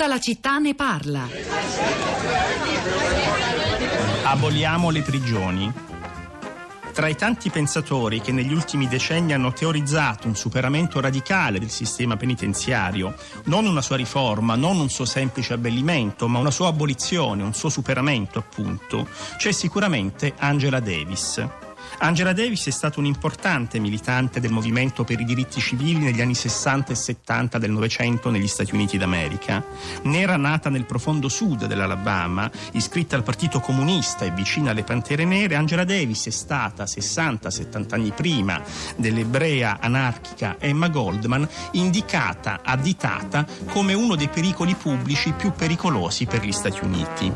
[0.00, 1.28] Tutta la città ne parla.
[4.22, 5.70] Aboliamo le prigioni.
[6.94, 12.16] Tra i tanti pensatori che negli ultimi decenni hanno teorizzato un superamento radicale del sistema
[12.16, 17.52] penitenziario, non una sua riforma, non un suo semplice abbellimento, ma una sua abolizione, un
[17.52, 19.06] suo superamento appunto,
[19.36, 21.46] c'è sicuramente Angela Davis.
[21.98, 26.92] Angela Davis è stata un'importante militante del movimento per i diritti civili negli anni 60
[26.92, 29.62] e 70 del Novecento negli Stati Uniti d'America.
[30.02, 35.56] Nera nata nel profondo sud dell'Alabama, iscritta al Partito Comunista e vicina alle Pantere Nere,
[35.56, 38.62] Angela Davis è stata 60-70 anni prima
[38.96, 46.52] dell'ebrea anarchica Emma Goldman indicata, additata come uno dei pericoli pubblici più pericolosi per gli
[46.52, 47.32] Stati Uniti.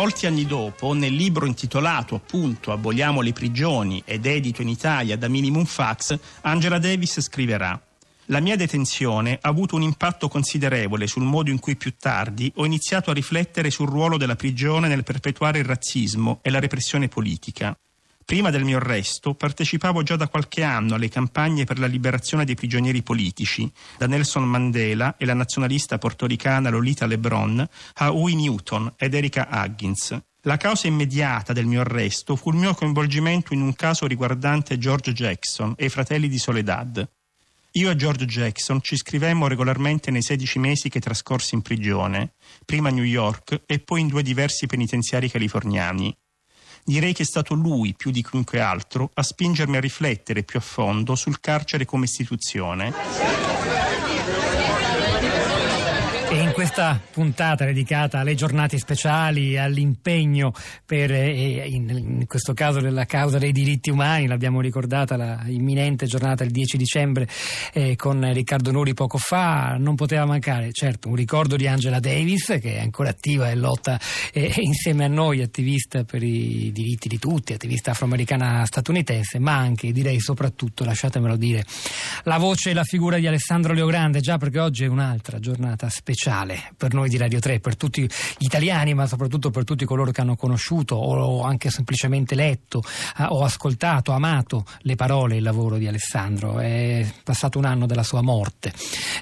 [0.00, 5.28] Molti anni dopo, nel libro intitolato appunto Aboliamo le prigioni ed edito in Italia da
[5.28, 7.78] Minimum Fax, Angela Davis scriverà
[8.26, 12.64] la mia detenzione ha avuto un impatto considerevole sul modo in cui più tardi ho
[12.64, 17.76] iniziato a riflettere sul ruolo della prigione nel perpetuare il razzismo e la repressione politica.
[18.30, 22.54] Prima del mio arresto partecipavo già da qualche anno alle campagne per la liberazione dei
[22.54, 29.14] prigionieri politici, da Nelson Mandela e la nazionalista portoricana Lolita Lebron a Huey Newton ed
[29.14, 30.16] Erika Huggins.
[30.42, 35.12] La causa immediata del mio arresto fu il mio coinvolgimento in un caso riguardante George
[35.12, 37.04] Jackson e i fratelli di Soledad.
[37.72, 42.34] Io e George Jackson ci scrivemmo regolarmente nei 16 mesi che trascorsi in prigione,
[42.64, 46.16] prima a New York e poi in due diversi penitenziari californiani.
[46.84, 50.62] Direi che è stato lui, più di chiunque altro, a spingermi a riflettere più a
[50.62, 52.92] fondo sul carcere come istituzione.
[56.30, 60.52] E in questa puntata dedicata alle giornate speciali, all'impegno
[60.84, 66.04] per, eh, in, in, questo caso nella causa dei diritti umani, l'abbiamo ricordata la imminente
[66.04, 67.26] giornata il 10 dicembre
[67.72, 72.58] eh, con Riccardo Nuri poco fa, non poteva mancare certo un ricordo di Angela Davis
[72.60, 73.98] che è ancora attiva e lotta
[74.30, 79.92] eh, insieme a noi, attivista per i diritti di tutti, attivista afroamericana statunitense, ma anche
[79.92, 81.64] direi soprattutto, lasciatemelo dire,
[82.24, 86.48] la voce e la figura di Alessandro Leogrande, già perché oggi è un'altra giornata speciale
[86.50, 90.10] speciale per noi di Radio 3, per tutti gli italiani, ma soprattutto per tutti coloro
[90.10, 92.82] che hanno conosciuto o anche semplicemente letto
[93.18, 96.58] eh, o ascoltato, amato le parole e il lavoro di Alessandro.
[96.58, 98.72] È passato un anno della sua morte,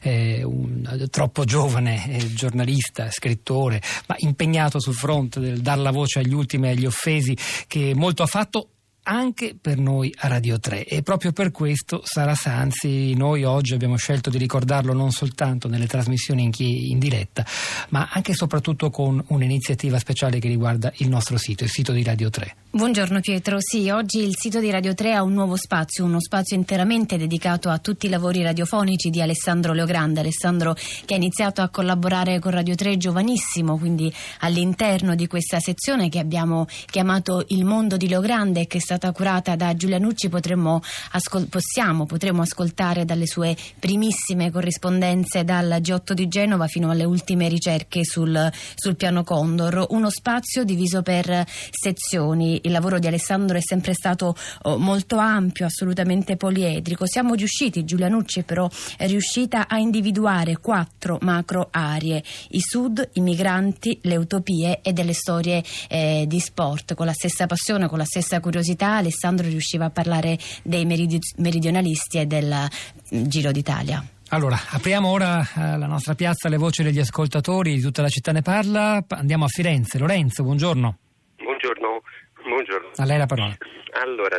[0.00, 6.32] è un, troppo giovane giornalista, scrittore, ma impegnato sul fronte del dar la voce agli
[6.32, 8.68] ultimi e agli offesi, che molto ha fatto
[9.08, 13.96] anche per noi a Radio 3 e proprio per questo Sara Sanzi noi oggi abbiamo
[13.96, 17.44] scelto di ricordarlo non soltanto nelle trasmissioni in, chi, in diretta
[17.88, 22.02] ma anche e soprattutto con un'iniziativa speciale che riguarda il nostro sito, il sito di
[22.02, 22.56] Radio 3.
[22.70, 26.54] Buongiorno Pietro, sì, oggi il sito di Radio 3 ha un nuovo spazio, uno spazio
[26.54, 31.70] interamente dedicato a tutti i lavori radiofonici di Alessandro Leogrande, Alessandro che ha iniziato a
[31.70, 37.96] collaborare con Radio 3 giovanissimo, quindi all'interno di questa sezione che abbiamo chiamato Il mondo
[37.96, 40.82] di Leogrande che è stata curata da Giulia Nucci, potremmo,
[41.12, 47.48] ascol- possiamo, potremo ascoltare dalle sue primissime corrispondenze dal G8 di Genova fino alle ultime
[47.48, 53.60] ricerche sul, sul piano Condor, uno spazio diviso per sezioni il lavoro di Alessandro è
[53.60, 57.06] sempre stato oh, molto ampio, assolutamente poliedrico.
[57.06, 63.20] Siamo riusciti, Giulia Nucci però è riuscita a individuare quattro macro aree, i sud, i
[63.20, 66.94] migranti, le utopie e delle storie eh, di sport.
[66.94, 72.26] Con la stessa passione, con la stessa curiosità, Alessandro riusciva a parlare dei meridionalisti e
[72.26, 72.68] del
[73.14, 74.02] mm, Giro d'Italia.
[74.30, 78.32] Allora, apriamo ora eh, la nostra piazza, le voci degli ascoltatori, di tutta la città
[78.32, 79.02] ne parla.
[79.08, 79.98] Andiamo a Firenze.
[79.98, 80.98] Lorenzo, buongiorno.
[81.36, 82.02] Buongiorno.
[82.42, 82.90] Buongiorno.
[82.96, 83.56] A lei la parola.
[83.92, 84.36] Allora,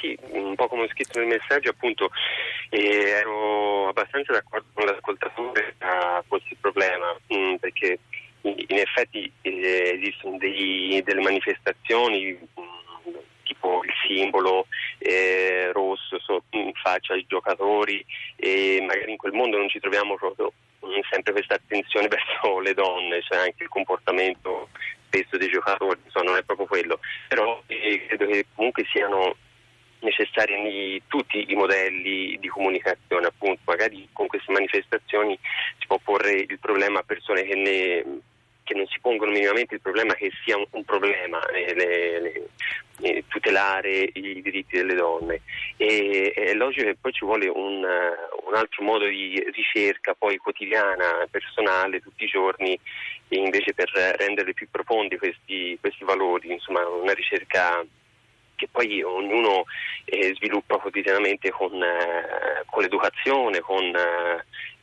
[0.00, 2.10] sì, un po' come ho scritto nel messaggio, appunto,
[2.70, 7.98] eh, ero abbastanza d'accordo con l'ascoltatore a questo problema, mh, mm, perché
[8.42, 13.14] in, in effetti eh, esistono dei, delle manifestazioni mh, mm,
[13.44, 14.66] tipo il simbolo
[14.98, 18.04] eh, rosso so, in faccia ai giocatori
[18.36, 22.74] e magari in quel mondo non ci troviamo proprio mh, sempre questa attenzione verso le
[22.74, 24.68] donne, cioè anche il comportamento
[25.06, 26.98] spesso dei giocatori, insomma, non è proprio quello,
[27.28, 29.36] però eh, credo che comunque siano
[30.00, 35.38] necessari tutti i modelli di comunicazione, appunto, magari con queste manifestazioni
[35.78, 38.20] si può porre il problema a persone che, ne,
[38.64, 42.48] che non si pongono minimamente il problema che sia un, un problema eh, le, le,
[43.02, 45.42] eh, tutelare i diritti delle donne.
[45.76, 51.26] E, è logico che poi ci vuole un, un altro modo di ricerca poi quotidiana,
[51.30, 52.78] personale, tutti i giorni
[53.28, 57.84] invece per rendere più profondi questi, questi valori, insomma una ricerca
[58.62, 59.64] che poi ognuno
[60.04, 63.92] eh, sviluppa quotidianamente con, eh, con l'educazione, con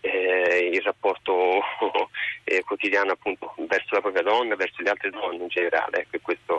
[0.01, 1.61] eh, il rapporto
[2.43, 6.01] eh, quotidiano appunto verso la propria donna, verso le altre donne in generale.
[6.01, 6.58] Ecco, questo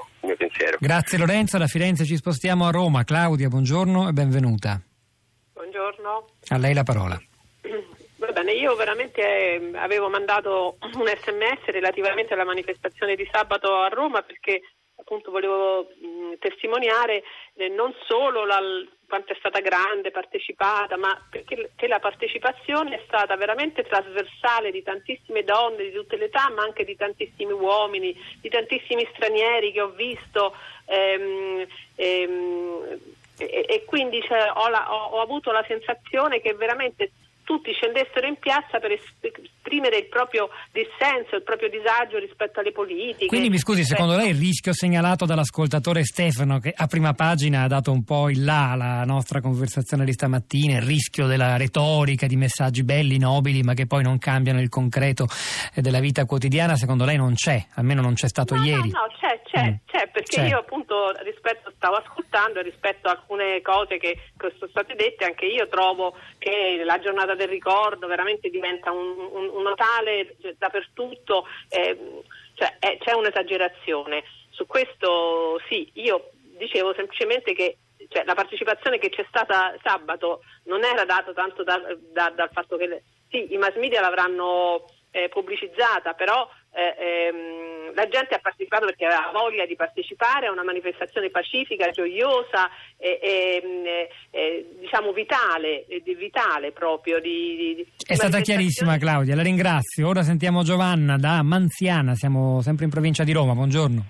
[0.50, 0.76] pensiero.
[0.80, 3.04] Grazie Lorenzo, da Firenze ci spostiamo a Roma.
[3.04, 4.80] Claudia, buongiorno e benvenuta.
[5.52, 6.26] Buongiorno.
[6.48, 7.20] A lei la parola.
[8.16, 13.88] Va bene, io veramente eh, avevo mandato un sms relativamente alla manifestazione di sabato a
[13.88, 14.60] Roma perché
[15.10, 17.24] appunto volevo mh, testimoniare
[17.54, 18.60] eh, non solo la,
[19.08, 25.42] quanto è stata grande, partecipata, ma perché la partecipazione è stata veramente trasversale di tantissime
[25.42, 29.90] donne di tutte le età, ma anche di tantissimi uomini, di tantissimi stranieri che ho
[29.90, 30.54] visto.
[30.86, 31.66] Ehm,
[31.96, 32.98] ehm,
[33.36, 37.10] e, e, quindi cioè, ho, la, ho, ho avuto la sensazione che veramente
[37.42, 38.92] tutti scendessero in piazza per
[39.70, 43.26] esprimere il proprio dissenso, il proprio disagio rispetto alle politiche.
[43.26, 47.68] Quindi mi scusi, secondo lei il rischio segnalato dall'ascoltatore Stefano, che a prima pagina ha
[47.68, 52.36] dato un po' il là alla nostra conversazione di stamattina, il rischio della retorica, di
[52.36, 55.26] messaggi belli, nobili, ma che poi non cambiano il concreto
[55.74, 58.90] eh, della vita quotidiana, secondo lei non c'è, almeno non c'è stato no, ieri.
[58.90, 59.74] No, no, c'è, c'è, mm.
[59.86, 60.48] c'è perché c'è.
[60.48, 65.46] io appunto rispetto, stavo ascoltando rispetto a alcune cose che, che sono state dette, anche
[65.46, 72.22] io trovo che la giornata del ricordo veramente diventa un, un, un Natale dappertutto, eh,
[72.54, 74.24] cioè, eh, c'è un'esagerazione.
[74.50, 77.78] Su questo sì, io dicevo semplicemente che
[78.08, 81.80] cioè, la partecipazione che c'è stata sabato non era data tanto da,
[82.12, 87.69] da, dal fatto che le, sì, i mass media l'avranno eh, pubblicizzata, però eh, ehm,
[87.94, 93.18] la gente ha partecipato perché aveva voglia di partecipare a una manifestazione pacifica, gioiosa e,
[93.22, 97.20] e e, diciamo vitale, vitale proprio.
[97.20, 100.08] Di, di, È stata chiarissima Claudia, la ringrazio.
[100.08, 104.04] Ora sentiamo Giovanna da Manziana, siamo sempre in provincia di Roma, buongiorno.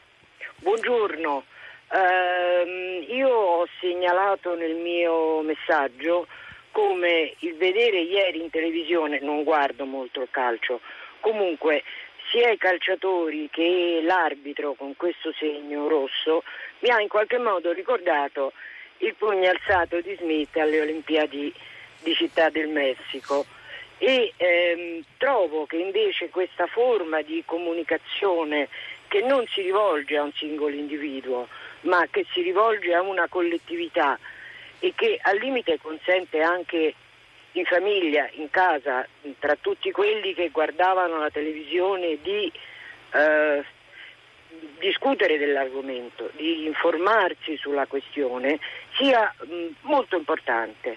[0.57, 1.45] Buongiorno,
[1.89, 6.27] uh, io ho segnalato nel mio messaggio
[6.71, 10.81] come il vedere ieri in televisione, non guardo molto il calcio,
[11.21, 11.83] comunque
[12.31, 16.43] sia i calciatori che l'arbitro con questo segno rosso
[16.81, 18.53] mi ha in qualche modo ricordato
[18.99, 21.53] il pugno alzato di Smith alle Olimpiadi
[22.03, 23.45] di Città del Messico.
[23.99, 28.69] E ehm, trovo che invece questa forma di comunicazione
[29.09, 31.49] che non si rivolge a un singolo individuo
[31.83, 34.19] ma che si rivolge a una collettività
[34.79, 36.95] e che al limite consente anche
[37.53, 39.07] in famiglia, in casa,
[39.39, 42.51] tra tutti quelli che guardavano la televisione di
[43.13, 43.65] eh,
[44.79, 48.59] discutere dell'argomento, di informarsi sulla questione,
[48.97, 50.97] sia mh, molto importante.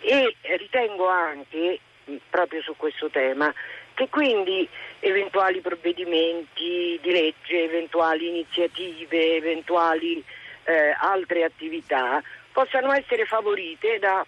[0.00, 3.52] E ritengo anche, mh, proprio su questo tema,
[3.94, 4.66] che quindi
[5.00, 10.24] eventuali provvedimenti di legge, eventuali iniziative, eventuali
[10.64, 14.24] eh, altre attività possano essere favorite da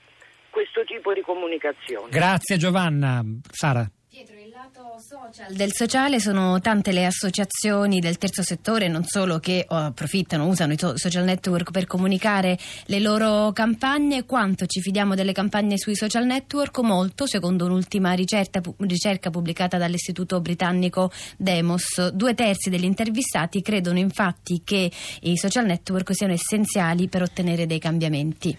[0.52, 2.10] questo tipo di comunicazione.
[2.10, 3.24] Grazie Giovanna.
[3.50, 3.90] Sara.
[4.12, 9.38] Pietro, il lato social del sociale sono tante le associazioni del terzo settore, non solo
[9.38, 12.58] che oh, approfittano, usano i social network per comunicare
[12.88, 16.80] le loro campagne, quanto ci fidiamo delle campagne sui social network?
[16.80, 22.10] Molto, secondo un'ultima ricerca, ricerca pubblicata dall'istituto britannico Demos.
[22.10, 27.78] Due terzi degli intervistati credono infatti che i social network siano essenziali per ottenere dei
[27.78, 28.54] cambiamenti.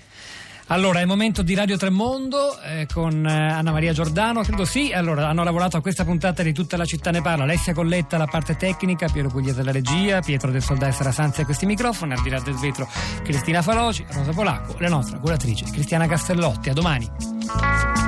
[0.67, 4.91] Allora, è il momento di Radio Tremondo eh, con eh, Anna Maria Giordano, credo sì.
[4.91, 7.43] Allora, hanno lavorato a questa puntata di Tutta la città ne parla.
[7.43, 11.45] Alessia Colletta la parte tecnica, Piero Pugliese la regia, Pietro del Soldà e Sarasanzi a
[11.45, 12.87] questi microfoni, al di là del vetro
[13.23, 16.69] Cristina Faloci, Rosa Polacco, la nostra curatrice Cristiana Castellotti.
[16.69, 18.02] A domani.